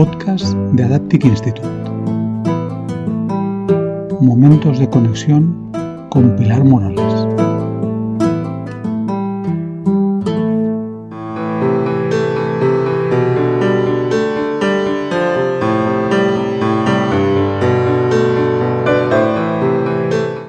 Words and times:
podcast 0.00 0.54
de 0.72 0.82
Adaptic 0.82 1.26
Institute. 1.26 1.68
Momentos 4.18 4.78
de 4.78 4.88
conexión 4.88 5.70
con 6.08 6.36
Pilar 6.36 6.64
Morales. 6.64 7.04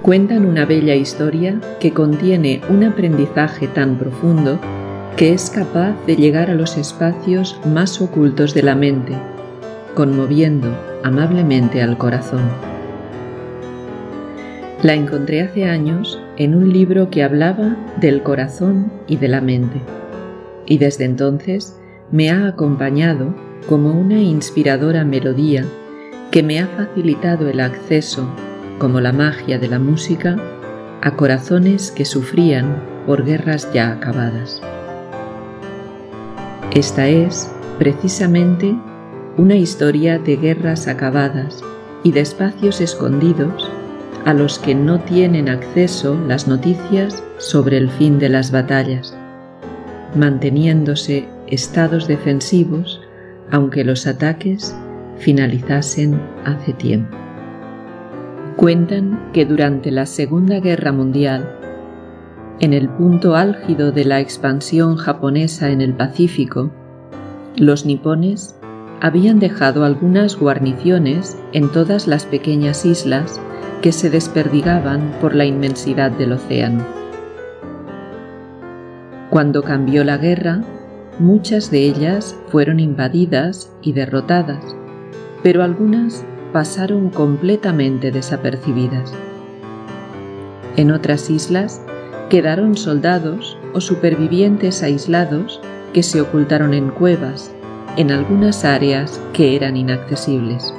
Cuentan 0.01 0.45
una 0.45 0.63
bella 0.63 0.95
historia 0.95 1.59
que 1.81 1.91
contiene 1.91 2.61
un 2.69 2.85
aprendizaje 2.85 3.67
tan 3.67 3.97
profundo 3.97 4.61
que 5.17 5.33
es 5.33 5.49
capaz 5.49 5.93
de 6.07 6.15
llegar 6.15 6.49
a 6.49 6.55
los 6.55 6.77
espacios 6.77 7.59
más 7.65 7.99
ocultos 7.99 8.53
de 8.53 8.63
la 8.63 8.75
mente, 8.75 9.13
conmoviendo 9.95 10.69
amablemente 11.03 11.81
al 11.81 11.97
corazón. 11.97 12.41
La 14.83 14.93
encontré 14.93 15.41
hace 15.41 15.65
años 15.65 16.19
en 16.37 16.55
un 16.55 16.73
libro 16.73 17.09
que 17.09 17.23
hablaba 17.23 17.75
del 17.99 18.23
corazón 18.23 18.91
y 19.07 19.17
de 19.17 19.27
la 19.27 19.41
mente, 19.41 19.79
y 20.65 20.77
desde 20.77 21.05
entonces 21.05 21.79
me 22.11 22.31
ha 22.31 22.47
acompañado 22.47 23.35
como 23.67 23.91
una 23.91 24.19
inspiradora 24.19 25.05
melodía 25.05 25.65
que 26.31 26.41
me 26.41 26.59
ha 26.59 26.67
facilitado 26.67 27.47
el 27.49 27.59
acceso 27.59 28.27
como 28.79 28.99
la 28.99 29.11
magia 29.11 29.59
de 29.59 29.67
la 29.67 29.77
música, 29.77 30.37
a 31.03 31.15
corazones 31.15 31.91
que 31.91 32.03
sufrían 32.03 32.81
por 33.05 33.23
guerras 33.23 33.71
ya 33.71 33.91
acabadas. 33.91 34.59
Esta 36.73 37.07
es, 37.07 37.51
precisamente, 37.77 38.75
una 39.41 39.55
historia 39.55 40.19
de 40.19 40.37
guerras 40.37 40.87
acabadas 40.87 41.63
y 42.03 42.11
de 42.11 42.19
espacios 42.19 42.79
escondidos 42.79 43.71
a 44.23 44.35
los 44.35 44.59
que 44.59 44.75
no 44.75 44.99
tienen 44.99 45.49
acceso 45.49 46.15
las 46.27 46.47
noticias 46.47 47.23
sobre 47.39 47.77
el 47.77 47.89
fin 47.89 48.19
de 48.19 48.29
las 48.29 48.51
batallas, 48.51 49.17
manteniéndose 50.13 51.27
estados 51.47 52.07
defensivos 52.07 53.01
aunque 53.49 53.83
los 53.83 54.05
ataques 54.05 54.75
finalizasen 55.17 56.21
hace 56.45 56.73
tiempo. 56.73 57.17
Cuentan 58.57 59.31
que 59.33 59.47
durante 59.47 59.89
la 59.89 60.05
Segunda 60.05 60.59
Guerra 60.59 60.91
Mundial, 60.91 61.51
en 62.59 62.73
el 62.73 62.89
punto 62.89 63.35
álgido 63.35 63.91
de 63.91 64.05
la 64.05 64.19
expansión 64.19 64.97
japonesa 64.97 65.71
en 65.71 65.81
el 65.81 65.95
Pacífico, 65.95 66.69
los 67.57 67.87
nipones 67.87 68.60
habían 69.01 69.39
dejado 69.39 69.83
algunas 69.83 70.37
guarniciones 70.37 71.35
en 71.53 71.71
todas 71.71 72.07
las 72.07 72.27
pequeñas 72.27 72.85
islas 72.85 73.41
que 73.81 73.91
se 73.91 74.11
desperdigaban 74.11 75.11
por 75.19 75.33
la 75.33 75.43
inmensidad 75.45 76.11
del 76.11 76.33
océano. 76.33 76.85
Cuando 79.31 79.63
cambió 79.63 80.03
la 80.03 80.17
guerra, 80.17 80.61
muchas 81.17 81.71
de 81.71 81.79
ellas 81.79 82.37
fueron 82.49 82.79
invadidas 82.79 83.73
y 83.81 83.93
derrotadas, 83.93 84.63
pero 85.41 85.63
algunas 85.63 86.23
pasaron 86.53 87.09
completamente 87.09 88.11
desapercibidas. 88.11 89.11
En 90.75 90.91
otras 90.91 91.31
islas 91.31 91.81
quedaron 92.29 92.77
soldados 92.77 93.57
o 93.73 93.81
supervivientes 93.81 94.83
aislados 94.83 95.59
que 95.91 96.03
se 96.03 96.21
ocultaron 96.21 96.75
en 96.75 96.89
cuevas, 96.89 97.51
en 97.97 98.11
algunas 98.11 98.65
áreas 98.65 99.21
que 99.33 99.55
eran 99.55 99.77
inaccesibles. 99.77 100.73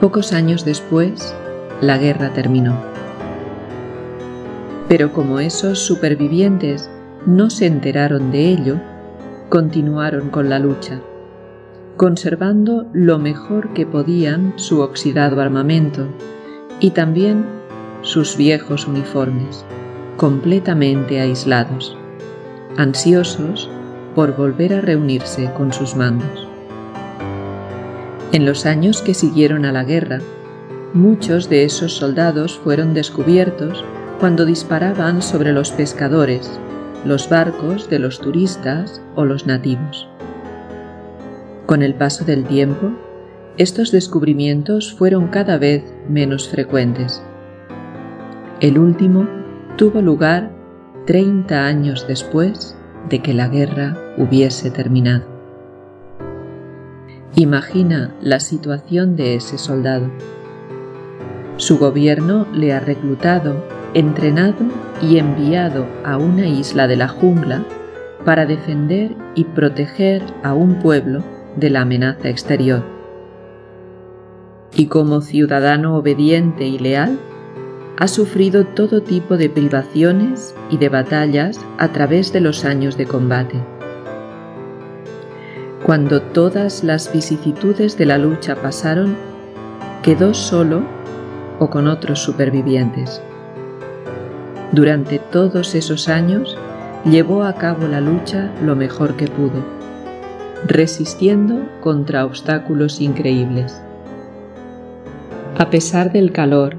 Pocos 0.00 0.32
años 0.32 0.64
después, 0.64 1.34
la 1.80 1.98
guerra 1.98 2.32
terminó. 2.32 2.76
Pero 4.88 5.12
como 5.12 5.40
esos 5.40 5.80
supervivientes 5.80 6.88
no 7.26 7.50
se 7.50 7.66
enteraron 7.66 8.30
de 8.30 8.48
ello, 8.48 8.80
continuaron 9.48 10.30
con 10.30 10.48
la 10.48 10.58
lucha 10.58 11.00
conservando 11.98 12.86
lo 12.92 13.18
mejor 13.18 13.74
que 13.74 13.84
podían 13.84 14.54
su 14.56 14.80
oxidado 14.80 15.42
armamento 15.42 16.06
y 16.80 16.92
también 16.92 17.44
sus 18.02 18.36
viejos 18.36 18.86
uniformes, 18.86 19.66
completamente 20.16 21.20
aislados, 21.20 21.98
ansiosos 22.76 23.67
por 24.18 24.34
volver 24.34 24.74
a 24.74 24.80
reunirse 24.80 25.48
con 25.56 25.72
sus 25.72 25.94
mandos. 25.94 26.48
En 28.32 28.46
los 28.46 28.66
años 28.66 29.00
que 29.00 29.14
siguieron 29.14 29.64
a 29.64 29.70
la 29.70 29.84
guerra, 29.84 30.18
muchos 30.92 31.48
de 31.48 31.62
esos 31.62 31.92
soldados 31.92 32.58
fueron 32.58 32.94
descubiertos 32.94 33.84
cuando 34.18 34.44
disparaban 34.44 35.22
sobre 35.22 35.52
los 35.52 35.70
pescadores, 35.70 36.50
los 37.04 37.28
barcos 37.28 37.88
de 37.88 38.00
los 38.00 38.18
turistas 38.18 39.00
o 39.14 39.24
los 39.24 39.46
nativos. 39.46 40.08
Con 41.66 41.84
el 41.84 41.94
paso 41.94 42.24
del 42.24 42.42
tiempo, 42.42 42.90
estos 43.56 43.92
descubrimientos 43.92 44.94
fueron 44.94 45.28
cada 45.28 45.58
vez 45.58 45.84
menos 46.08 46.48
frecuentes. 46.48 47.22
El 48.58 48.80
último 48.80 49.28
tuvo 49.76 50.02
lugar 50.02 50.50
30 51.06 51.66
años 51.66 52.04
después 52.08 52.76
de 53.08 53.20
que 53.20 53.32
la 53.32 53.46
guerra 53.46 53.96
hubiese 54.18 54.70
terminado. 54.70 55.24
Imagina 57.36 58.12
la 58.20 58.40
situación 58.40 59.14
de 59.16 59.36
ese 59.36 59.58
soldado. 59.58 60.10
Su 61.56 61.78
gobierno 61.78 62.46
le 62.52 62.72
ha 62.72 62.80
reclutado, 62.80 63.64
entrenado 63.94 64.66
y 65.00 65.18
enviado 65.18 65.86
a 66.04 66.16
una 66.16 66.48
isla 66.48 66.88
de 66.88 66.96
la 66.96 67.08
jungla 67.08 67.64
para 68.24 68.44
defender 68.44 69.14
y 69.34 69.44
proteger 69.44 70.22
a 70.42 70.54
un 70.54 70.80
pueblo 70.80 71.22
de 71.56 71.70
la 71.70 71.82
amenaza 71.82 72.28
exterior. 72.28 72.82
Y 74.74 74.86
como 74.86 75.20
ciudadano 75.20 75.96
obediente 75.96 76.66
y 76.66 76.78
leal, 76.78 77.18
ha 77.96 78.08
sufrido 78.08 78.64
todo 78.64 79.00
tipo 79.00 79.36
de 79.36 79.48
privaciones 79.48 80.54
y 80.70 80.76
de 80.78 80.88
batallas 80.88 81.58
a 81.78 81.88
través 81.88 82.32
de 82.32 82.40
los 82.40 82.64
años 82.64 82.96
de 82.96 83.06
combate. 83.06 83.77
Cuando 85.82 86.20
todas 86.20 86.84
las 86.84 87.12
vicisitudes 87.12 87.96
de 87.96 88.06
la 88.06 88.18
lucha 88.18 88.56
pasaron, 88.56 89.16
quedó 90.02 90.34
solo 90.34 90.82
o 91.58 91.70
con 91.70 91.88
otros 91.88 92.20
supervivientes. 92.20 93.22
Durante 94.72 95.18
todos 95.18 95.74
esos 95.74 96.08
años 96.08 96.56
llevó 97.04 97.44
a 97.44 97.54
cabo 97.54 97.86
la 97.88 98.00
lucha 98.00 98.52
lo 98.62 98.76
mejor 98.76 99.16
que 99.16 99.26
pudo 99.26 99.78
resistiendo 100.66 101.68
contra 101.80 102.24
obstáculos 102.24 103.00
increíbles. 103.00 103.80
A 105.56 105.70
pesar 105.70 106.12
del 106.12 106.32
calor, 106.32 106.76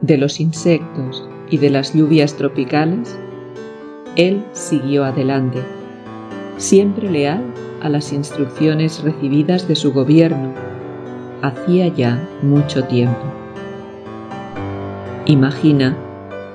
de 0.00 0.18
los 0.18 0.40
insectos 0.40 1.26
y 1.50 1.58
de 1.58 1.70
las 1.70 1.94
lluvias 1.94 2.34
tropicales, 2.34 3.18
él 4.16 4.44
siguió 4.52 5.04
adelante, 5.04 5.62
siempre 6.56 7.10
leal 7.10 7.42
a 7.82 7.88
las 7.88 8.12
instrucciones 8.12 9.02
recibidas 9.02 9.68
de 9.68 9.76
su 9.76 9.92
gobierno 9.92 10.52
hacía 11.42 11.88
ya 11.88 12.28
mucho 12.42 12.84
tiempo. 12.84 13.22
Imagina 15.26 15.96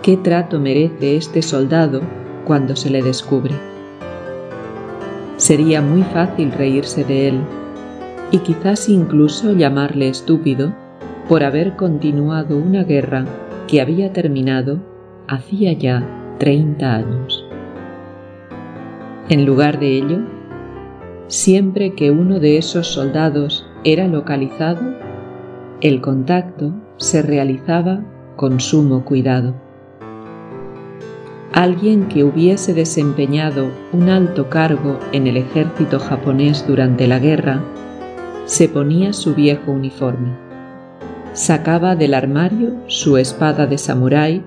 qué 0.01 0.17
trato 0.17 0.59
merece 0.59 1.15
este 1.15 1.41
soldado 1.41 2.01
cuando 2.45 2.75
se 2.75 2.89
le 2.89 3.01
descubre. 3.01 3.53
Sería 5.37 5.81
muy 5.81 6.03
fácil 6.03 6.51
reírse 6.51 7.03
de 7.03 7.29
él 7.29 7.41
y 8.31 8.39
quizás 8.39 8.89
incluso 8.89 9.53
llamarle 9.53 10.09
estúpido 10.09 10.73
por 11.29 11.43
haber 11.43 11.75
continuado 11.75 12.57
una 12.57 12.83
guerra 12.83 13.25
que 13.67 13.81
había 13.81 14.11
terminado 14.11 14.79
hacía 15.27 15.73
ya 15.73 16.35
30 16.39 16.95
años. 16.95 17.45
En 19.29 19.45
lugar 19.45 19.79
de 19.79 19.97
ello, 19.97 20.19
siempre 21.27 21.93
que 21.93 22.11
uno 22.11 22.39
de 22.39 22.57
esos 22.57 22.87
soldados 22.87 23.65
era 23.83 24.07
localizado, 24.07 24.81
el 25.81 26.01
contacto 26.01 26.73
se 26.97 27.21
realizaba 27.21 28.01
con 28.35 28.59
sumo 28.59 29.03
cuidado. 29.03 29.53
Alguien 31.51 32.07
que 32.07 32.23
hubiese 32.23 32.73
desempeñado 32.73 33.69
un 33.91 34.09
alto 34.09 34.49
cargo 34.49 34.99
en 35.11 35.27
el 35.27 35.37
ejército 35.37 35.99
japonés 35.99 36.65
durante 36.67 37.07
la 37.07 37.19
guerra 37.19 37.61
se 38.45 38.67
ponía 38.67 39.13
su 39.13 39.35
viejo 39.35 39.71
uniforme, 39.71 40.35
sacaba 41.33 41.95
del 41.95 42.13
armario 42.13 42.75
su 42.87 43.17
espada 43.17 43.65
de 43.67 43.77
samurái 43.77 44.43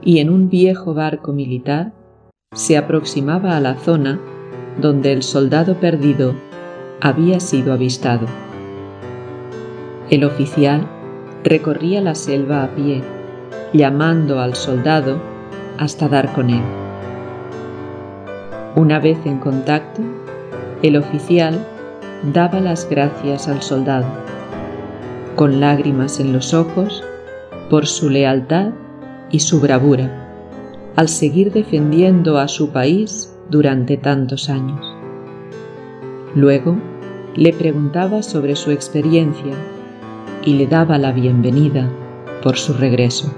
y 0.00 0.18
en 0.18 0.30
un 0.30 0.48
viejo 0.48 0.94
barco 0.94 1.32
militar 1.32 1.92
se 2.52 2.76
aproximaba 2.76 3.56
a 3.56 3.60
la 3.60 3.74
zona 3.76 4.20
donde 4.78 5.12
el 5.12 5.22
soldado 5.22 5.76
perdido 5.76 6.34
había 7.00 7.40
sido 7.40 7.72
avistado. 7.72 8.26
El 10.10 10.24
oficial 10.24 10.86
recorría 11.44 12.00
la 12.00 12.14
selva 12.14 12.64
a 12.64 12.74
pie, 12.74 13.02
llamando 13.72 14.40
al 14.40 14.54
soldado 14.54 15.20
hasta 15.78 16.08
dar 16.08 16.32
con 16.32 16.50
él. 16.50 16.62
Una 18.76 18.98
vez 18.98 19.18
en 19.24 19.38
contacto, 19.38 20.02
el 20.82 20.96
oficial 20.96 21.66
daba 22.32 22.60
las 22.60 22.88
gracias 22.88 23.48
al 23.48 23.62
soldado, 23.62 24.06
con 25.36 25.60
lágrimas 25.60 26.20
en 26.20 26.32
los 26.32 26.54
ojos, 26.54 27.02
por 27.68 27.86
su 27.86 28.10
lealtad 28.10 28.72
y 29.30 29.40
su 29.40 29.60
bravura, 29.60 30.10
al 30.94 31.08
seguir 31.08 31.52
defendiendo 31.52 32.38
a 32.38 32.48
su 32.48 32.70
país 32.70 33.31
durante 33.52 33.96
tantos 33.98 34.48
años. 34.48 34.80
Luego, 36.34 36.76
le 37.36 37.52
preguntaba 37.52 38.22
sobre 38.22 38.56
su 38.56 38.70
experiencia 38.70 39.54
y 40.44 40.54
le 40.54 40.66
daba 40.66 40.98
la 40.98 41.12
bienvenida 41.12 41.88
por 42.42 42.56
su 42.56 42.72
regreso. 42.72 43.32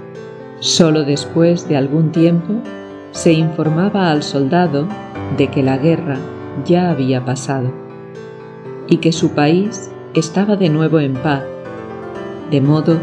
Solo 0.59 1.03
después 1.03 1.67
de 1.67 1.77
algún 1.77 2.11
tiempo 2.11 2.53
se 3.11 3.33
informaba 3.33 4.09
al 4.09 4.23
soldado 4.23 4.87
de 5.37 5.49
que 5.49 5.61
la 5.61 5.77
guerra 5.77 6.17
ya 6.65 6.89
había 6.89 7.23
pasado 7.25 7.73
y 8.87 8.97
que 8.97 9.11
su 9.11 9.31
país 9.31 9.91
estaba 10.13 10.55
de 10.55 10.69
nuevo 10.69 10.99
en 10.99 11.13
paz, 11.13 11.43
de 12.49 12.61
modo 12.61 12.97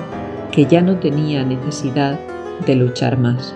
que 0.51 0.65
ya 0.65 0.81
no 0.81 0.97
tenía 0.97 1.45
necesidad 1.45 2.19
de 2.67 2.75
luchar 2.75 3.19
más. 3.19 3.55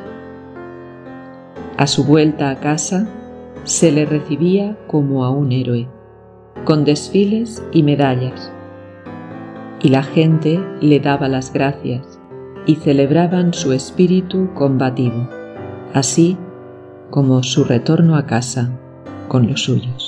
A 1.78 1.86
su 1.86 2.04
vuelta 2.04 2.50
a 2.50 2.56
casa 2.56 3.06
se 3.66 3.90
le 3.90 4.06
recibía 4.06 4.78
como 4.86 5.24
a 5.24 5.30
un 5.30 5.50
héroe, 5.50 5.88
con 6.64 6.84
desfiles 6.84 7.64
y 7.72 7.82
medallas, 7.82 8.52
y 9.82 9.88
la 9.88 10.04
gente 10.04 10.60
le 10.80 11.00
daba 11.00 11.26
las 11.26 11.52
gracias 11.52 12.20
y 12.64 12.76
celebraban 12.76 13.52
su 13.52 13.72
espíritu 13.72 14.54
combativo, 14.54 15.28
así 15.92 16.36
como 17.10 17.42
su 17.42 17.64
retorno 17.64 18.14
a 18.14 18.24
casa 18.26 18.70
con 19.26 19.48
los 19.48 19.64
suyos. 19.64 20.05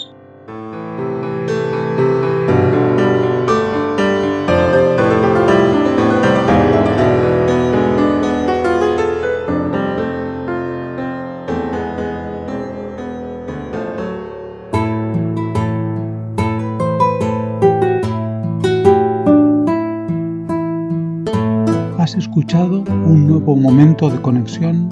Escuchado 22.19 22.82
un 23.06 23.29
nuevo 23.29 23.55
momento 23.55 24.11
de 24.11 24.20
conexión 24.20 24.88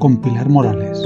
con 0.00 0.16
Pilar 0.16 0.48
Morales 0.48 1.02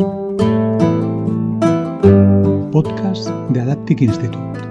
podcast 2.73 3.29
de 3.51 3.61
Adaptic 3.61 4.01
Institute. 4.01 4.70